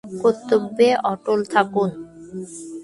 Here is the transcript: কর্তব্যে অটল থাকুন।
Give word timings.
কর্তব্যে 0.21 0.89
অটল 1.11 1.39
থাকুন। 1.53 1.89